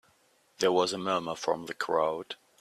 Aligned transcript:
There 0.57 0.71
was 0.71 0.93
a 0.93 0.97
murmur 0.97 1.35
from 1.35 1.67
the 1.67 1.75
crowd. 1.75 2.35